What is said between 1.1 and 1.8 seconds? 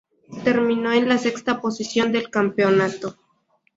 sexta